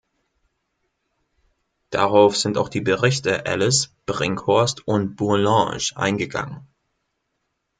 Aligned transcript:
Darauf 1.91 2.35
sind 2.35 2.57
auch 2.57 2.69
die 2.69 2.81
Berichte 2.81 3.45
Elles, 3.45 3.93
Brinkhorst 4.07 4.87
und 4.87 5.15
Bourlanges 5.15 5.95
eingegangen. 5.95 6.65